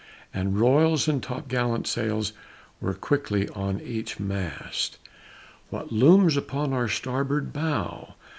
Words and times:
And 0.33 0.59
royals 0.59 1.07
and 1.07 1.21
top 1.21 1.47
gallant 1.47 1.85
sails 1.85 2.33
were 2.79 2.95
quickly 2.95 3.47
on 3.49 3.79
each 3.79 4.19
mast. 4.19 4.97
What 5.69 5.91
looms 5.91 6.35
upon 6.35 6.73
our 6.73 6.87
starboard 6.87 7.53
bow? 7.53 8.15